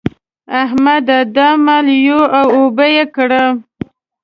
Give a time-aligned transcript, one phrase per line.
[0.61, 1.17] احمده!
[1.35, 3.43] دا مال یوه او اوبه يې کړه.